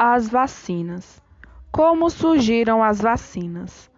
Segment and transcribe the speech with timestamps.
[0.00, 1.20] As vacinas.
[1.72, 3.90] Como surgiram as vacinas?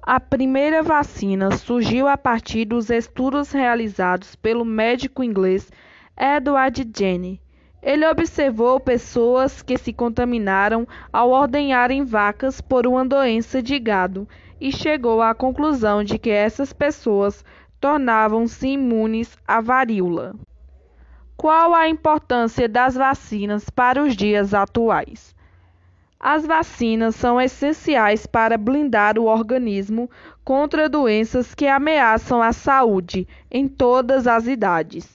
[0.00, 5.70] A primeira vacina surgiu a partir dos estudos realizados pelo médico inglês
[6.16, 7.38] Edward Jenner.
[7.82, 14.26] Ele observou pessoas que se contaminaram ao ordenharem vacas por uma doença de gado
[14.58, 17.44] e chegou à conclusão de que essas pessoas
[17.78, 20.34] tornavam-se imunes à varíola.
[21.36, 25.34] Qual a importância das vacinas para os dias atuais?
[26.18, 30.10] As vacinas são essenciais para blindar o organismo
[30.42, 35.14] contra doenças que ameaçam a saúde em todas as idades.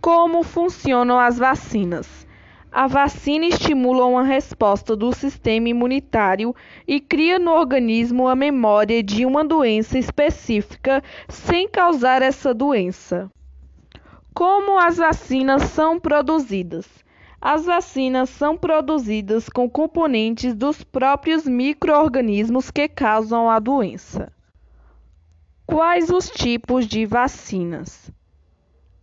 [0.00, 2.26] Como funcionam as vacinas?
[2.72, 6.56] A vacina estimula uma resposta do sistema imunitário
[6.88, 13.30] e cria no organismo a memória de uma doença específica sem causar essa doença.
[14.36, 16.86] Como as vacinas são produzidas?
[17.40, 24.30] As vacinas são produzidas com componentes dos próprios microorganismos que causam a doença.
[25.64, 28.12] Quais os tipos de vacinas?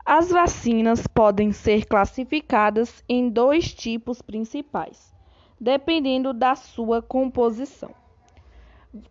[0.05, 5.11] As vacinas podem ser classificadas em dois tipos principais,
[5.59, 7.89] dependendo da sua composição.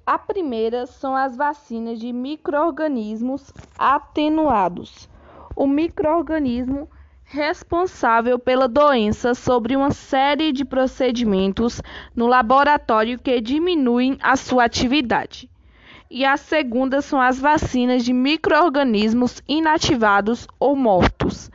[0.07, 5.11] A primeira são as vacinas de microorganismos atenuados
[5.55, 6.89] o microorganismo
[7.25, 11.81] responsável pela doença sobre uma série de procedimentos
[12.15, 15.49] no laboratório que diminuem a sua atividade.
[16.11, 21.51] E a segunda são as vacinas de microorganismos inativados ou mortos.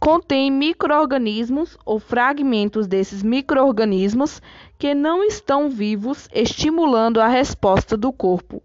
[0.00, 4.42] Contém microorganismos ou fragmentos desses microorganismos
[4.76, 8.60] que não estão vivos, estimulando a resposta do corpo,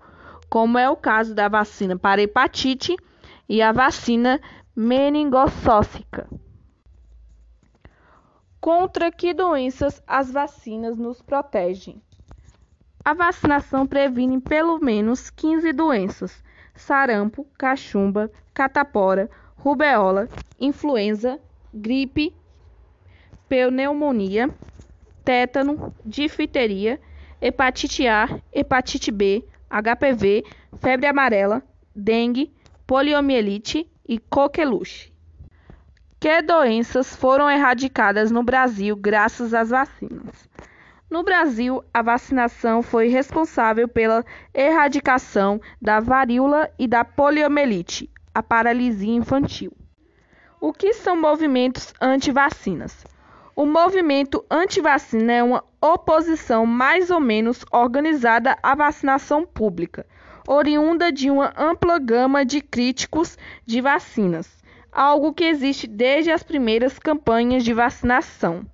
[0.49, 2.97] como é o caso da vacina para hepatite
[3.47, 4.39] e a vacina
[4.75, 6.27] meningocócica.
[8.59, 12.01] Contra que doenças as vacinas nos protegem?
[13.03, 16.43] A vacinação previne pelo menos 15 doenças:
[16.75, 20.29] sarampo, cachumba, catapora, rubeola,
[20.59, 21.39] influenza,
[21.73, 22.35] gripe,
[23.49, 24.49] pneumonia,
[25.25, 27.01] tétano, difteria,
[27.41, 30.45] hepatite A, hepatite B, HPV,
[30.79, 31.63] febre amarela,
[31.95, 32.53] dengue,
[32.91, 35.13] poliomielite e coqueluche.
[36.19, 40.49] Que doenças foram erradicadas no Brasil graças às vacinas?
[41.09, 49.15] No Brasil, a vacinação foi responsável pela erradicação da varíola e da poliomielite, a paralisia
[49.15, 49.71] infantil.
[50.59, 53.05] O que são movimentos anti-vacinas?
[53.55, 60.05] O movimento anti-vacina é uma oposição mais ou menos organizada à vacinação pública
[60.47, 64.49] oriunda de uma ampla gama de críticos de vacinas,
[64.91, 68.65] algo que existe desde as primeiras campanhas de vacinação.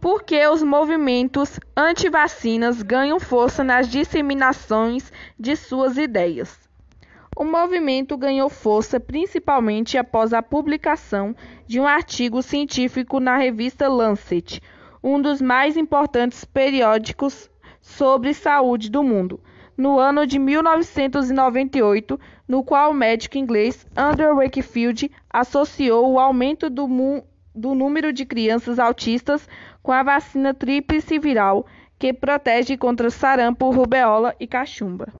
[0.00, 6.58] Porque os movimentos anti-vacinas ganham força nas disseminações de suas ideias.
[7.36, 11.34] O movimento ganhou força principalmente após a publicação
[11.66, 14.60] de um artigo científico na revista Lancet,
[15.02, 17.50] um dos mais importantes periódicos
[17.80, 19.40] sobre saúde do mundo,
[19.80, 26.86] no ano de 1998, no qual o médico inglês Andrew Wakefield associou o aumento do,
[27.54, 29.48] do número de crianças autistas
[29.82, 31.66] com a vacina tríplice viral,
[31.98, 35.06] que protege contra sarampo, rubeola e cachumba.